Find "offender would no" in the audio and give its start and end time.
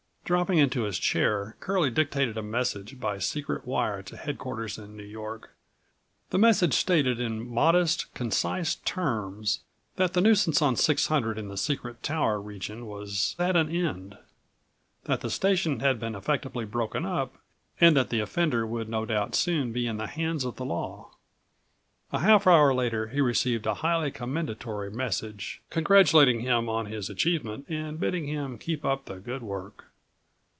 18.21-19.05